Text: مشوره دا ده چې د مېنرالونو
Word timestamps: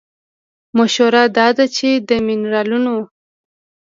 مشوره 0.77 1.23
دا 1.37 1.47
ده 1.57 1.65
چې 1.75 1.89
د 2.07 2.09
مېنرالونو 2.27 2.95